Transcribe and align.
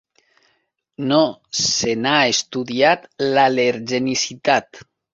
No 1.11 1.19
se 1.59 1.95
n'ha 2.01 2.15
estudiat 2.39 3.09
l'al·lergenicitat. 3.37 4.87